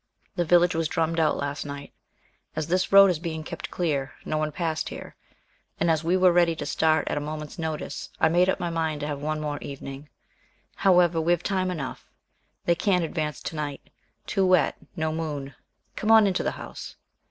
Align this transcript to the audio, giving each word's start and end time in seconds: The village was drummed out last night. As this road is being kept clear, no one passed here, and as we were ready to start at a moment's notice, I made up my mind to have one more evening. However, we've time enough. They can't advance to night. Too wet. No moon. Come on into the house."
The 0.35 0.45
village 0.45 0.73
was 0.73 0.87
drummed 0.87 1.19
out 1.19 1.37
last 1.37 1.63
night. 1.63 1.93
As 2.55 2.65
this 2.65 2.91
road 2.91 3.11
is 3.11 3.19
being 3.19 3.43
kept 3.43 3.69
clear, 3.69 4.13
no 4.25 4.35
one 4.39 4.51
passed 4.51 4.89
here, 4.89 5.15
and 5.79 5.91
as 5.91 6.03
we 6.03 6.17
were 6.17 6.31
ready 6.31 6.55
to 6.55 6.65
start 6.65 7.07
at 7.07 7.19
a 7.19 7.21
moment's 7.21 7.59
notice, 7.59 8.09
I 8.19 8.27
made 8.27 8.49
up 8.49 8.59
my 8.59 8.71
mind 8.71 9.01
to 9.01 9.07
have 9.07 9.21
one 9.21 9.39
more 9.39 9.59
evening. 9.59 10.09
However, 10.77 11.21
we've 11.21 11.43
time 11.43 11.69
enough. 11.69 12.09
They 12.65 12.73
can't 12.73 13.05
advance 13.05 13.43
to 13.43 13.55
night. 13.55 13.91
Too 14.25 14.43
wet. 14.43 14.75
No 14.95 15.11
moon. 15.13 15.53
Come 15.95 16.09
on 16.09 16.25
into 16.25 16.41
the 16.41 16.53
house." 16.57 16.95